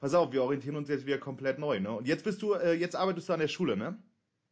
[0.00, 1.80] pass auf, wir orientieren uns jetzt wieder komplett neu.
[1.80, 1.92] Ne?
[1.92, 3.98] Und jetzt bist du, äh, jetzt arbeitest du an der Schule, ne?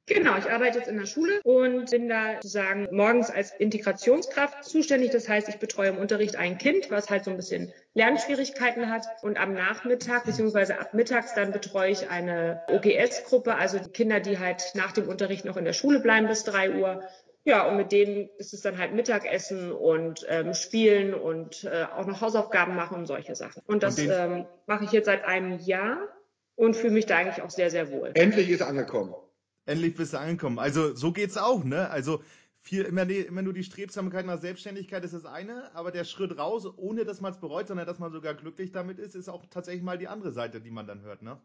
[0.09, 5.11] Genau, ich arbeite jetzt in der Schule und bin da sozusagen morgens als Integrationskraft zuständig.
[5.11, 9.07] Das heißt, ich betreue im Unterricht ein Kind, was halt so ein bisschen Lernschwierigkeiten hat.
[9.23, 14.39] Und am Nachmittag beziehungsweise ab mittags dann betreue ich eine OGS-Gruppe, also die Kinder, die
[14.39, 17.03] halt nach dem Unterricht noch in der Schule bleiben bis drei Uhr.
[17.45, 22.07] Ja, und mit denen ist es dann halt Mittagessen und ähm, Spielen und äh, auch
[22.07, 23.63] noch Hausaufgaben machen und solche Sachen.
[23.67, 25.99] Und das und ähm, mache ich jetzt seit einem Jahr
[26.57, 28.11] und fühle mich da eigentlich auch sehr, sehr wohl.
[28.15, 29.15] Endlich ist angekommen.
[29.69, 30.59] Endlich bist du angekommen.
[30.59, 31.91] Also so geht's auch, ne?
[31.91, 32.23] Also
[32.61, 36.67] viel, immer, immer nur die Strebsamkeit nach Selbstständigkeit ist das eine, aber der Schritt raus,
[36.77, 39.83] ohne dass man es bereut, sondern dass man sogar glücklich damit ist, ist auch tatsächlich
[39.83, 41.39] mal die andere Seite, die man dann hört, ne?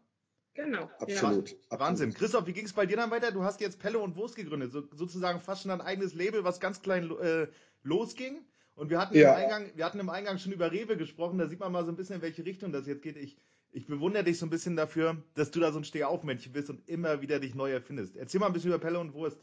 [0.54, 0.88] Genau.
[1.00, 1.50] Absolut.
[1.70, 1.80] Ja.
[1.80, 2.14] Wahnsinn.
[2.14, 3.32] Christoph, wie ging es bei dir dann weiter?
[3.32, 6.60] Du hast jetzt Pelle und Wurst gegründet, so, sozusagen fast schon ein eigenes Label, was
[6.60, 7.48] ganz klein äh,
[7.82, 8.38] losging.
[8.74, 9.34] Und wir hatten, ja.
[9.34, 11.92] im Eingang, wir hatten im Eingang schon über Rewe gesprochen, da sieht man mal so
[11.92, 13.16] ein bisschen, in welche Richtung das jetzt geht.
[13.16, 13.36] Ich,
[13.74, 16.88] ich bewundere dich so ein bisschen dafür, dass du da so ein Stehaufmännchen bist und
[16.88, 18.16] immer wieder dich neu erfindest.
[18.16, 19.38] Erzähl mal ein bisschen über Pelle und Wurst.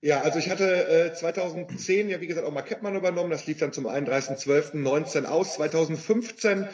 [0.00, 3.30] Ja, also ich hatte äh, 2010 ja wie gesagt auch mal Capman übernommen.
[3.30, 5.54] Das lief dann zum 31.12.19 aus.
[5.54, 6.68] 2015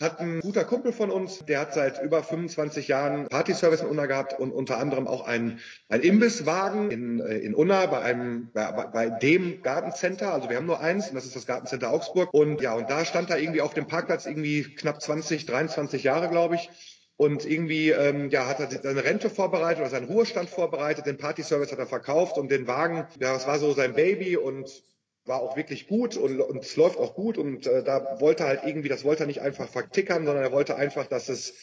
[0.00, 4.06] hat ein guter Kumpel von uns, der hat seit über 25 Jahren Partyservice in Unna
[4.06, 5.58] gehabt und unter anderem auch ein,
[5.88, 10.32] ein Imbisswagen in, äh, in Unna bei einem, bei, bei dem Gartencenter.
[10.32, 12.32] Also wir haben nur eins und das ist das Gartencenter Augsburg.
[12.32, 16.28] Und ja, und da stand er irgendwie auf dem Parkplatz irgendwie knapp 20, 23 Jahre,
[16.28, 16.70] glaube ich.
[17.16, 21.72] Und irgendwie ähm, ja, hat er seine Rente vorbereitet oder seinen Ruhestand vorbereitet, den Partyservice
[21.72, 24.84] hat er verkauft und den Wagen, ja, das war so sein Baby und
[25.28, 28.62] war auch wirklich gut und, und es läuft auch gut und äh, da wollte halt
[28.64, 31.54] irgendwie, das wollte er nicht einfach vertickern, sondern er wollte einfach, dass es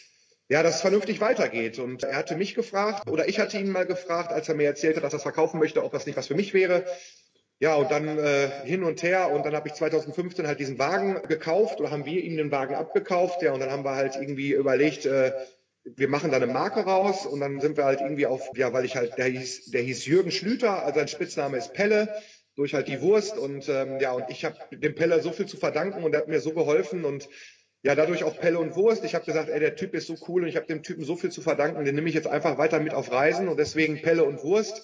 [0.48, 1.80] ja, dass es vernünftig weitergeht.
[1.80, 5.02] Und er hatte mich gefragt, oder ich hatte ihn mal gefragt, als er mir erzählte,
[5.02, 6.86] dass er es verkaufen möchte, ob das nicht was für mich wäre.
[7.60, 11.22] Ja, und dann äh, hin und her und dann habe ich 2015 halt diesen Wagen
[11.28, 13.42] gekauft oder haben wir ihm den Wagen abgekauft.
[13.42, 15.32] Ja, und dann haben wir halt irgendwie überlegt, äh,
[15.84, 18.86] wir machen da eine Marke raus und dann sind wir halt irgendwie auf, ja, weil
[18.86, 22.14] ich halt, der hieß, der hieß Jürgen Schlüter, also sein Spitzname ist Pelle
[22.56, 25.58] durch halt die Wurst und ähm, ja und ich habe dem Peller so viel zu
[25.58, 27.28] verdanken und er hat mir so geholfen und
[27.84, 29.04] ja dadurch auch Pelle und Wurst.
[29.04, 31.16] Ich habe gesagt, ey der Typ ist so cool und ich habe dem Typen so
[31.16, 34.24] viel zu verdanken, den nehme ich jetzt einfach weiter mit auf Reisen und deswegen Pelle
[34.24, 34.84] und Wurst.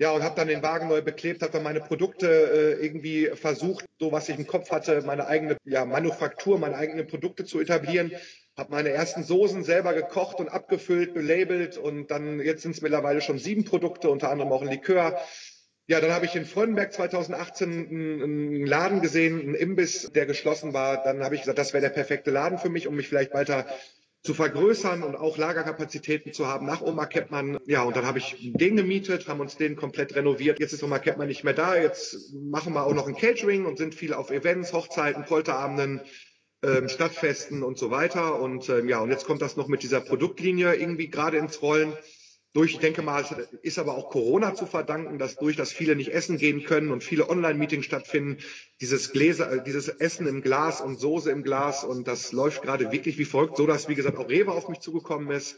[0.00, 3.84] Ja, und habe dann den Wagen neu beklebt, habe dann meine Produkte äh, irgendwie versucht,
[3.98, 8.10] so was ich im Kopf hatte, meine eigene ja, Manufaktur, meine eigenen Produkte zu etablieren.
[8.56, 13.20] Habe meine ersten Soßen selber gekocht und abgefüllt, belabelt und dann jetzt sind es mittlerweile
[13.20, 15.20] schon sieben Produkte, unter anderem auch ein Likör.
[15.90, 21.02] Ja, dann habe ich in Freudenberg 2018 einen Laden gesehen, einen Imbiss, der geschlossen war.
[21.02, 23.66] Dann habe ich gesagt, das wäre der perfekte Laden für mich, um mich vielleicht weiter
[24.22, 27.58] zu vergrößern und auch Lagerkapazitäten zu haben nach Oma Keppmann.
[27.66, 30.60] Ja, und dann habe ich den gemietet, haben uns den komplett renoviert.
[30.60, 31.74] Jetzt ist Oma Keppmann nicht mehr da.
[31.74, 36.02] Jetzt machen wir auch noch ein Catering und sind viel auf Events, Hochzeiten, Polterabenden,
[36.62, 38.40] ähm, Stadtfesten und so weiter.
[38.40, 41.94] Und ähm, ja, und jetzt kommt das noch mit dieser Produktlinie irgendwie gerade ins Rollen.
[42.52, 43.30] Durch, ich denke mal, es
[43.62, 47.04] ist aber auch Corona zu verdanken, dass durch, dass viele nicht essen gehen können und
[47.04, 48.38] viele Online-Meetings stattfinden,
[48.80, 52.90] dieses Gläser, äh, dieses Essen im Glas und Soße im Glas und das läuft gerade
[52.90, 55.56] wirklich wie folgt, so dass, wie gesagt, auch Rewe auf mich zugekommen ist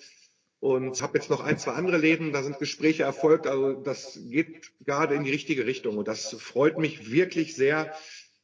[0.60, 4.70] und habe jetzt noch ein, zwei andere Läden, da sind Gespräche erfolgt, also das geht
[4.84, 7.90] gerade in die richtige Richtung und das freut mich wirklich sehr,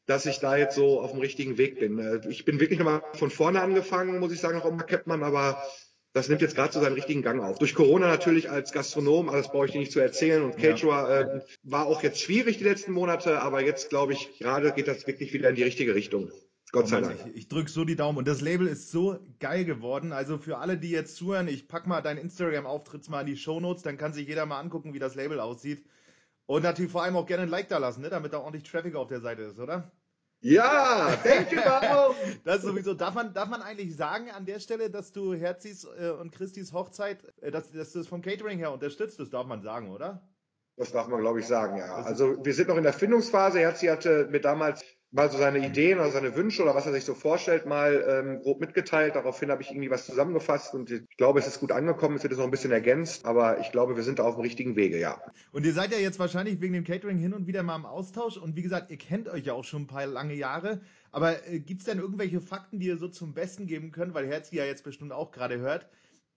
[0.07, 1.99] dass ich da jetzt so auf dem richtigen Weg bin.
[1.99, 5.63] Äh, ich bin wirklich nochmal von vorne angefangen, muss ich sagen, auch immer Capman, aber
[6.19, 7.59] das nimmt jetzt gerade so seinen richtigen Gang auf.
[7.59, 10.43] Durch Corona natürlich als Gastronom, alles brauche ich dir nicht zu erzählen.
[10.43, 11.21] Und Caterer ja.
[11.21, 15.07] äh, war auch jetzt schwierig die letzten Monate, aber jetzt glaube ich, gerade geht das
[15.07, 16.31] wirklich wieder in die richtige Richtung.
[16.73, 17.17] Gott oh sei Dank.
[17.31, 18.19] Ich, ich drücke so die Daumen.
[18.19, 20.13] Und das Label ist so geil geworden.
[20.13, 23.61] Also für alle, die jetzt zuhören, ich pack mal deinen Instagram-Auftritt mal in die Show
[23.61, 25.85] Notes, dann kann sich jeder mal angucken, wie das Label aussieht.
[26.47, 28.11] Und natürlich vor allem auch gerne ein Like da lassen, ne?
[28.11, 29.93] damit da ordentlich Traffic auf der Seite ist, oder?
[30.40, 32.14] Ja, thank you, Bau.
[32.44, 32.94] Das sowieso.
[32.94, 36.72] Darf man, darf man eigentlich sagen an der Stelle, dass du Herzis äh, und Christis
[36.72, 39.18] Hochzeit, äh, dass, dass du es vom Catering her unterstützt?
[39.18, 40.22] Das darf man sagen, oder?
[40.77, 41.92] Das darf man, glaube ich, sagen, ja.
[41.96, 43.59] Also wir sind noch in der Findungsphase.
[43.59, 47.05] Herzi hatte mir damals mal so seine Ideen oder seine Wünsche oder was er sich
[47.05, 49.14] so vorstellt, mal ähm, grob mitgeteilt.
[49.14, 52.16] Daraufhin habe ich irgendwie was zusammengefasst und ich glaube, es ist gut angekommen.
[52.16, 54.42] Es wird jetzt noch ein bisschen ergänzt, aber ich glaube, wir sind da auf dem
[54.42, 55.21] richtigen Wege, ja.
[55.53, 58.37] Und ihr seid ja jetzt wahrscheinlich wegen dem Catering hin und wieder mal im Austausch
[58.37, 60.81] und wie gesagt, ihr kennt euch ja auch schon ein paar lange Jahre.
[61.11, 64.27] Aber äh, gibt es denn irgendwelche Fakten, die ihr so zum Besten geben könnt, weil
[64.27, 65.88] Herzi ja jetzt bestimmt auch gerade hört?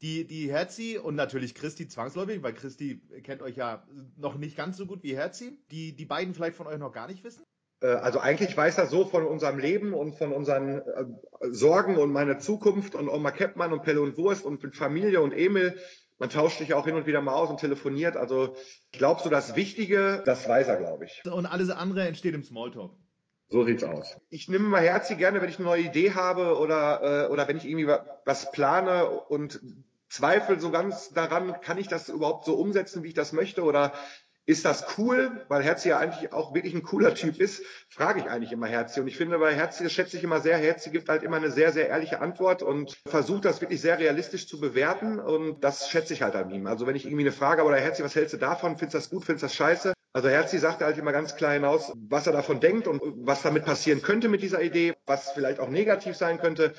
[0.01, 3.85] Die, die Herzi und natürlich Christi zwangsläufig, weil Christi kennt euch ja
[4.17, 7.07] noch nicht ganz so gut wie Herzi, die die beiden vielleicht von euch noch gar
[7.07, 7.43] nicht wissen?
[7.81, 11.05] Äh, also eigentlich weiß er so von unserem Leben und von unseren äh,
[11.49, 15.33] Sorgen und meiner Zukunft und Oma Keppmann und Pelle und Wurst und mit Familie und
[15.33, 15.77] Emil.
[16.19, 18.15] Man tauscht sich auch hin und wieder mal aus und telefoniert.
[18.15, 18.55] Also
[18.91, 21.23] ich glaube, so das Wichtige, das weiß er, glaube ich.
[21.25, 22.91] Und alles andere entsteht im Smalltalk.
[23.49, 24.17] So sieht's aus.
[24.29, 27.57] Ich nehme mal herzlich gerne, wenn ich eine neue Idee habe oder, äh, oder wenn
[27.57, 29.59] ich irgendwie was plane und
[30.07, 33.91] zweifle so ganz daran, kann ich das überhaupt so umsetzen, wie ich das möchte oder
[34.45, 38.25] ist das cool, weil Herzi ja eigentlich auch wirklich ein cooler Typ ist, frage ich
[38.25, 38.99] eigentlich immer Herzi.
[38.99, 41.51] Und ich finde bei Herzi, das schätze ich immer sehr, Herzi gibt halt immer eine
[41.51, 46.13] sehr, sehr ehrliche Antwort und versucht das wirklich sehr realistisch zu bewerten und das schätze
[46.13, 46.67] ich halt an ihm.
[46.67, 48.77] Also wenn ich irgendwie eine Frage habe, oder Herzi, was hältst du davon?
[48.77, 49.25] Findest du das gut?
[49.25, 49.93] Findest du das scheiße?
[50.13, 53.63] Also Herzi sagt halt immer ganz klar hinaus, was er davon denkt und was damit
[53.63, 56.73] passieren könnte mit dieser Idee, was vielleicht auch negativ sein könnte.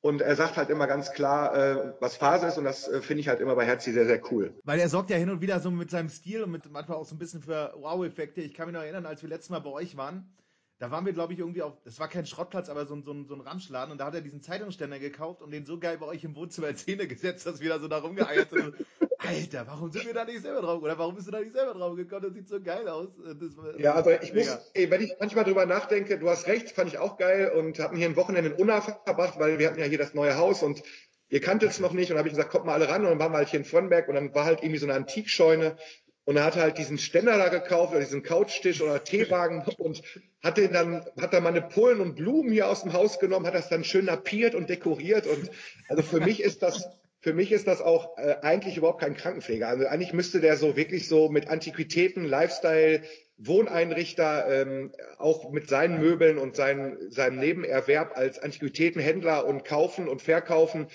[0.00, 3.20] Und er sagt halt immer ganz klar, äh, was Phase ist und das äh, finde
[3.20, 4.54] ich halt immer bei Herzi sehr, sehr cool.
[4.62, 7.04] Weil er sorgt ja hin und wieder so mit seinem Stil und mit manchmal auch
[7.04, 8.40] so ein bisschen für Wow-Effekte.
[8.40, 10.32] Ich kann mich noch erinnern, als wir letztes Mal bei euch waren,
[10.78, 13.12] da waren wir, glaube ich, irgendwie auf, das war kein Schrottplatz, aber so ein, so,
[13.12, 15.98] ein, so ein Ramschladen und da hat er diesen Zeitungsständer gekauft und den so geil
[15.98, 18.74] bei euch im Wohnzimmer Zähne gesetzt, dass wir da so da rumgeeiert sind.
[19.18, 20.80] Alter, warum sind wir da nicht selber drauf?
[20.80, 22.22] Oder warum bist du da nicht selber drauf gekommen?
[22.22, 23.08] Das sieht so geil aus.
[23.18, 24.54] War, ja, also ich mega.
[24.54, 27.80] muss, ey, wenn ich manchmal drüber nachdenke, du hast recht, fand ich auch geil und
[27.80, 30.62] hatten hier ein Wochenende in Unna verbracht, weil wir hatten ja hier das neue Haus
[30.62, 30.82] und
[31.30, 33.18] ihr kanntet es noch nicht und habe ich gesagt, kommt mal alle ran und dann
[33.18, 35.76] waren wir halt hier in Frönberg und dann war halt irgendwie so eine Antikscheune
[36.24, 40.00] und er hatte halt diesen Ständer da gekauft oder diesen Couchtisch oder Teewagen und
[40.44, 43.54] hat den dann, hat dann meine Pullen und Blumen hier aus dem Haus genommen, hat
[43.54, 45.50] das dann schön napiert und dekoriert und
[45.88, 46.86] also für mich ist das
[47.20, 49.66] für mich ist das auch äh, eigentlich überhaupt kein Krankenpfleger.
[49.68, 53.02] Also eigentlich müsste der so wirklich so mit Antiquitäten, Lifestyle,
[53.38, 60.22] Wohneinrichter, ähm, auch mit seinen Möbeln und seinen, seinem Nebenerwerb als Antiquitätenhändler und kaufen und
[60.22, 60.88] verkaufen.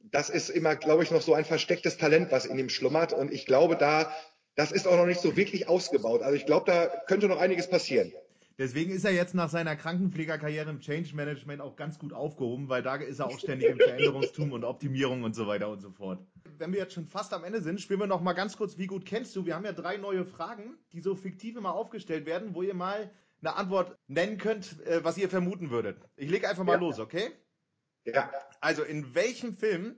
[0.00, 3.12] Das ist immer, glaube ich, noch so ein verstecktes Talent, was in ihm schlummert.
[3.12, 4.12] Und ich glaube, da,
[4.56, 6.22] das ist auch noch nicht so wirklich ausgebaut.
[6.22, 8.12] Also ich glaube, da könnte noch einiges passieren.
[8.58, 12.82] Deswegen ist er jetzt nach seiner Krankenpflegerkarriere im Change Management auch ganz gut aufgehoben, weil
[12.82, 16.26] da ist er auch ständig im Veränderungstum und Optimierung und so weiter und so fort.
[16.58, 18.88] Wenn wir jetzt schon fast am Ende sind, spielen wir noch mal ganz kurz, wie
[18.88, 19.46] gut kennst du?
[19.46, 23.12] Wir haben ja drei neue Fragen, die so fiktiv immer aufgestellt werden, wo ihr mal
[23.40, 26.00] eine Antwort nennen könnt, äh, was ihr vermuten würdet.
[26.16, 26.80] Ich lege einfach mal ja.
[26.80, 27.30] los, okay?
[28.04, 28.32] Ja.
[28.60, 29.94] Also in welchem Film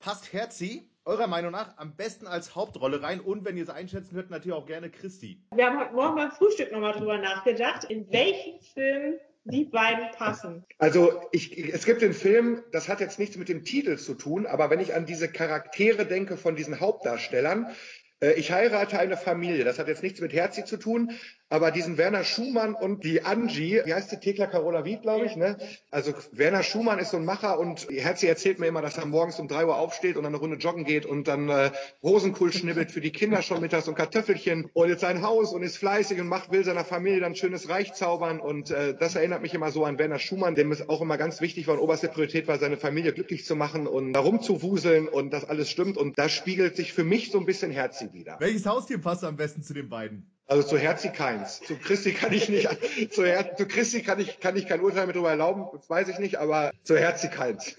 [0.00, 3.20] passt Herzi eurer Meinung nach am besten als Hauptrolle rein?
[3.20, 5.42] Und wenn ihr es einschätzen könnt, natürlich auch gerne Christi.
[5.54, 10.64] Wir haben heute Morgen beim Frühstück nochmal drüber nachgedacht, in welchen Film die beiden passen.
[10.78, 14.46] Also ich, es gibt den Film, das hat jetzt nichts mit dem Titel zu tun,
[14.46, 17.74] aber wenn ich an diese Charaktere denke von diesen Hauptdarstellern,
[18.22, 19.64] äh, ich heirate eine Familie.
[19.64, 21.12] Das hat jetzt nichts mit Herzi zu tun,
[21.52, 25.36] Aber diesen Werner Schumann und die Angie, wie heißt die Thekla Carola Wied, glaube ich,
[25.36, 25.58] ne?
[25.90, 29.38] Also Werner Schumann ist so ein Macher und Herzi erzählt mir immer, dass er morgens
[29.38, 31.70] um drei Uhr aufsteht und dann eine Runde joggen geht und dann äh,
[32.02, 35.76] Rosenkohl schnibbelt für die Kinder schon mittags und Kartoffelchen und jetzt sein Haus und ist
[35.76, 39.52] fleißig und macht, will seiner Familie dann schönes Reich zaubern und äh, das erinnert mich
[39.52, 42.48] immer so an Werner Schumann, dem es auch immer ganz wichtig war und oberste Priorität
[42.48, 46.18] war, seine Familie glücklich zu machen und darum zu wuseln und das alles stimmt und
[46.18, 48.36] da spiegelt sich für mich so ein bisschen Herzi wieder.
[48.40, 50.32] Welches Haustier passt am besten zu den beiden?
[50.52, 51.62] Also zu Herzi keins.
[51.62, 52.68] Zu Christi kann ich nicht,
[53.10, 56.08] zu, Her zu Christi kann ich, kann ich kein Urteil mit drüber erlauben, das weiß
[56.08, 57.74] ich nicht, aber zu Herzi keins.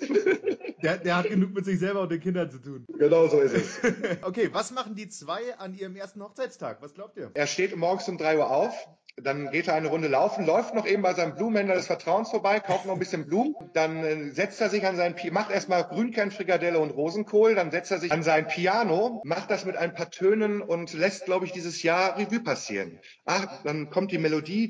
[0.82, 2.86] Der, der hat genug mit sich selber und den Kindern zu tun.
[2.98, 3.80] Genau so ist es.
[4.24, 6.82] okay, was machen die zwei an ihrem ersten Hochzeitstag?
[6.82, 7.30] Was glaubt ihr?
[7.36, 8.74] Er steht morgens um drei Uhr auf,
[9.22, 12.60] dann geht er eine Runde laufen, läuft noch eben bei seinem Blumenhändler des Vertrauens vorbei,
[12.60, 15.84] kauft noch ein bisschen Blumen, dann äh, setzt er sich an sein Pi macht erstmal
[15.84, 20.10] Grünkernfrikadelle und Rosenkohl, dann setzt er sich an sein Piano, macht das mit ein paar
[20.10, 23.00] Tönen und lässt, glaube ich, dieses Jahr Revue passieren.
[23.26, 24.70] Ach, dann kommt die Melodie,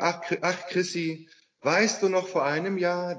[0.00, 1.28] ach, ach Chrissy,
[1.62, 3.16] weißt du noch vor einem Jahr,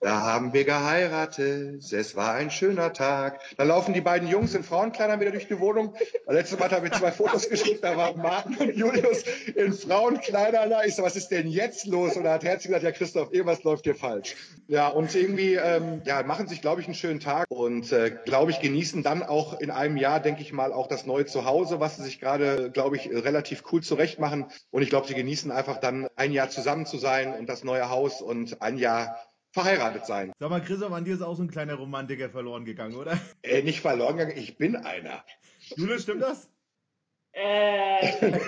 [0.00, 3.40] da haben wir geheiratet, es war ein schöner Tag.
[3.56, 5.94] Da laufen die beiden Jungs in Frauenkleidern wieder durch die Wohnung.
[6.26, 10.72] Letztes Mal habe ich zwei Fotos geschickt, da waren Martin und Julius in Frauenkleidern.
[10.86, 12.16] Ich so, was ist denn jetzt los?
[12.16, 14.36] Und da hat Herz gesagt, ja Christoph, irgendwas läuft hier falsch.
[14.68, 18.50] Ja, und irgendwie ähm, ja, machen sich, glaube ich, einen schönen Tag und, äh, glaube
[18.50, 21.96] ich, genießen dann auch in einem Jahr, denke ich mal, auch das neue Zuhause, was
[21.96, 24.46] sie sich gerade, glaube ich, relativ cool zurecht machen.
[24.70, 27.90] Und ich glaube, sie genießen einfach dann ein Jahr zusammen zu sein und das neue
[27.90, 29.18] Haus und ein Jahr
[29.52, 30.32] verheiratet sein.
[30.38, 33.18] Sag mal, Christoph, an dir ist auch so ein kleiner Romantiker verloren gegangen, oder?
[33.42, 35.24] Äh, nicht verloren gegangen, ich bin einer.
[35.76, 36.48] Julius, stimmt das?
[37.32, 38.30] Äh,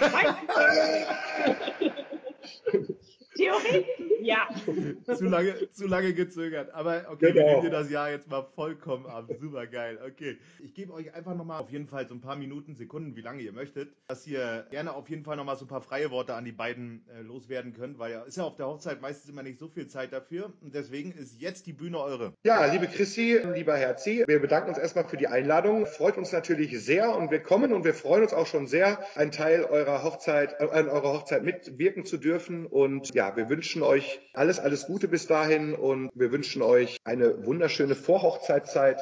[3.37, 3.87] Theorie?
[4.23, 4.49] Ja.
[5.17, 6.73] zu, lange, zu lange gezögert.
[6.75, 7.35] Aber okay, genau.
[7.35, 9.29] wir nehmen dir das Jahr jetzt mal vollkommen ab.
[9.41, 9.99] Super geil.
[10.07, 10.39] Okay.
[10.63, 13.43] Ich gebe euch einfach nochmal auf jeden Fall so ein paar Minuten, Sekunden, wie lange
[13.43, 16.45] ihr möchtet, dass ihr gerne auf jeden Fall nochmal so ein paar freie Worte an
[16.45, 19.59] die beiden äh, loswerden könnt, weil ja ist ja auf der Hochzeit meistens immer nicht
[19.59, 20.53] so viel Zeit dafür.
[20.61, 22.35] Und deswegen ist jetzt die Bühne eure.
[22.45, 25.87] Ja, liebe Chrissy, lieber Herzi, wir bedanken uns erstmal für die Einladung.
[25.87, 29.31] Freut uns natürlich sehr und wir kommen und wir freuen uns auch schon sehr, einen
[29.31, 32.67] Teil eurer Hochzeit, äh, an eurer Hochzeit mitwirken zu dürfen.
[32.67, 37.47] Und ja, wir wünschen euch alles, alles Gute bis dahin und wir wünschen euch eine
[37.47, 39.01] wunderschöne Vorhochzeitzeit,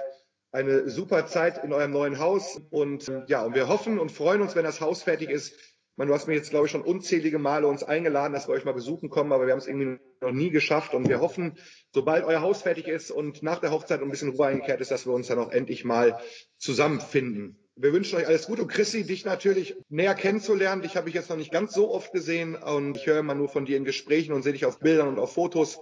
[0.52, 4.54] eine super Zeit in eurem neuen Haus und ja, und wir hoffen und freuen uns,
[4.54, 5.54] wenn das Haus fertig ist.
[5.96, 8.64] Man, du hast mir jetzt, glaube ich, schon unzählige Male uns eingeladen, dass wir euch
[8.64, 11.58] mal besuchen kommen, aber wir haben es irgendwie noch nie geschafft und wir hoffen,
[11.92, 15.06] sobald euer Haus fertig ist und nach der Hochzeit ein bisschen Ruhe eingekehrt ist, dass
[15.06, 16.18] wir uns dann auch endlich mal
[16.58, 17.58] zusammenfinden.
[17.82, 20.82] Wir wünschen euch alles Gute und Chrissy, dich natürlich näher kennenzulernen.
[20.82, 23.48] Dich habe ich jetzt noch nicht ganz so oft gesehen und ich höre immer nur
[23.48, 25.80] von dir in Gesprächen und sehe dich auf Bildern und auf Fotos.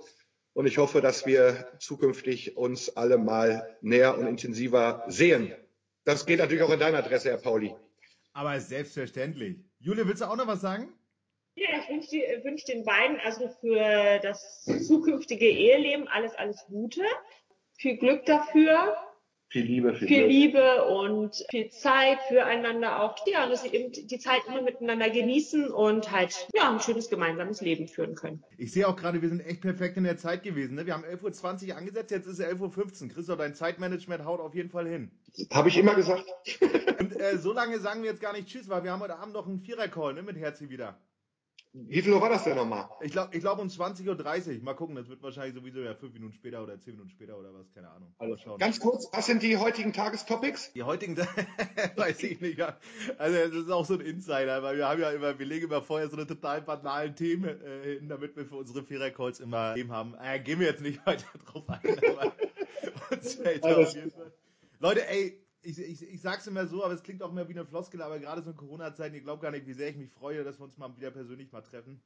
[0.52, 5.52] Und ich hoffe, dass wir zukünftig uns alle mal näher und intensiver sehen.
[6.04, 7.74] Das geht natürlich auch in deiner Adresse, Herr Pauli.
[8.32, 9.56] Aber selbstverständlich.
[9.80, 10.92] Julia, willst du auch noch was sagen?
[11.56, 17.02] Ja, ich wünsche wünsch den beiden also für das zukünftige Eheleben alles, alles Gute.
[17.76, 18.96] Viel Glück dafür
[19.48, 23.16] viel Liebe, viel, viel Liebe und viel Zeit füreinander auch.
[23.26, 27.08] Ja, und dass sie eben die Zeit immer miteinander genießen und halt, ja, ein schönes
[27.08, 28.44] gemeinsames Leben führen können.
[28.58, 30.74] Ich sehe auch gerade, wir sind echt perfekt in der Zeit gewesen.
[30.74, 30.84] Ne?
[30.84, 33.08] Wir haben 11.20 Uhr angesetzt, jetzt ist es 11.15 Uhr.
[33.08, 35.10] Christoph, dein Zeitmanagement haut auf jeden Fall hin.
[35.50, 36.24] Habe ich immer gesagt.
[37.00, 39.34] und äh, so lange sagen wir jetzt gar nicht Tschüss, weil wir haben heute Abend
[39.34, 40.98] noch einen Vierer-Call ne, mit Herzi wieder.
[41.86, 42.88] Wie viel Uhr war das denn nochmal?
[43.00, 44.64] Ich glaube ich glaub um 20.30 Uhr.
[44.64, 47.54] Mal gucken, das wird wahrscheinlich sowieso ja fünf Minuten später oder zehn Minuten später oder
[47.54, 48.14] was, keine Ahnung.
[48.18, 48.58] Mal schauen.
[48.58, 50.72] Ganz kurz, was sind die heutigen Tagestopics?
[50.72, 51.16] Die heutigen,
[51.96, 52.60] weiß ich nicht.
[53.18, 55.82] Also das ist auch so ein Insider, weil wir haben ja immer, wir legen immer
[55.82, 59.92] vorher so eine total banalen Themen äh, hin, damit wir für unsere Vierer-Calls immer Themen
[59.92, 60.14] haben.
[60.20, 62.32] Äh, gehen wir jetzt nicht weiter drauf ein, aber
[63.10, 63.64] uns fällt.
[64.80, 67.66] Leute, ey, ich, ich, ich sag's immer so, aber es klingt auch immer wie eine
[67.66, 70.42] Floskel, aber gerade so in Corona-Zeiten, ihr glaubt gar nicht, wie sehr ich mich freue,
[70.42, 72.00] dass wir uns mal wieder persönlich mal treffen.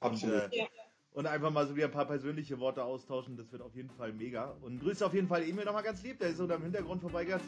[0.00, 0.44] Absolut.
[0.44, 0.66] Und, äh, ja.
[1.12, 4.12] und einfach mal so wieder ein paar persönliche Worte austauschen, das wird auf jeden Fall
[4.12, 4.56] mega.
[4.62, 7.00] Und grüße auf jeden Fall Emil nochmal ganz lieb, der ist so da im Hintergrund
[7.00, 7.42] vorbeigehört.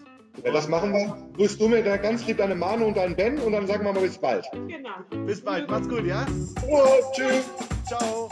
[0.44, 1.30] Ja, das machen wir.
[1.36, 3.92] Grüßt du mir da ganz lieb deine Manu und deinen Ben und dann sagen wir
[3.92, 4.46] mal bis bald.
[4.52, 5.24] Genau.
[5.26, 6.26] Bis bald, macht's gut, ja?
[6.68, 7.48] Oh, tschüss.
[7.86, 8.30] Ciao.